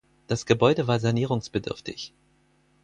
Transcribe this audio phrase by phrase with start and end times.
[0.25, 2.11] Das Gebäude war sanierungsbedürftig.